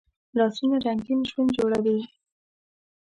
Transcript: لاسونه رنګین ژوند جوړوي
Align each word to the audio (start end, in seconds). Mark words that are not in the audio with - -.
لاسونه 0.37 0.75
رنګین 0.85 1.19
ژوند 1.29 1.49
جوړوي 1.57 1.99